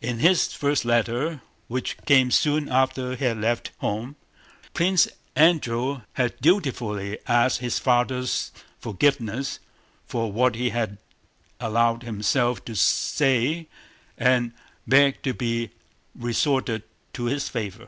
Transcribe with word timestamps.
In 0.00 0.18
his 0.18 0.52
first 0.52 0.84
letter 0.84 1.40
which 1.68 1.96
came 2.04 2.32
soon 2.32 2.68
after 2.68 3.14
he 3.14 3.24
had 3.26 3.40
left 3.40 3.70
home, 3.78 4.16
Prince 4.72 5.06
Andrew 5.36 6.00
had 6.14 6.34
dutifully 6.40 7.20
asked 7.28 7.58
his 7.60 7.78
father's 7.78 8.50
forgiveness 8.80 9.60
for 10.04 10.32
what 10.32 10.56
he 10.56 10.70
had 10.70 10.98
allowed 11.60 12.02
himself 12.02 12.64
to 12.64 12.74
say 12.74 13.68
and 14.18 14.52
begged 14.84 15.22
to 15.22 15.32
be 15.32 15.70
restored 16.16 16.82
to 17.12 17.24
his 17.26 17.48
favor. 17.48 17.86